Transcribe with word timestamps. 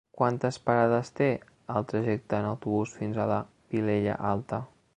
Quantes 0.19 0.55
parades 0.69 1.11
té 1.19 1.27
el 1.75 1.85
trajecte 1.91 2.39
en 2.39 2.47
autobús 2.53 2.95
fins 3.03 3.21
a 3.21 3.29
la 3.33 3.41
Vilella 3.75 4.17
Alta? 4.31 4.63